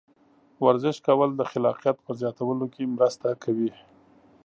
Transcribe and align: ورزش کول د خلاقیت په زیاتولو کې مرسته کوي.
ورزش 0.65 0.97
کول 1.07 1.29
د 1.35 1.41
خلاقیت 1.51 1.97
په 2.05 2.11
زیاتولو 2.19 2.65
کې 2.73 2.91
مرسته 2.95 3.29
کوي. 3.43 3.71